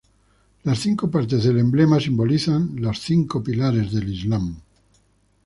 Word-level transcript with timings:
Las 0.63 0.79
cinco 0.79 1.11
partes 1.11 1.43
del 1.43 1.59
emblema 1.59 1.99
simbolizan 1.99 2.75
los 2.81 3.01
cinco 3.01 3.43
pilares 3.43 3.93
del 3.93 4.11
Islam. 4.11 4.59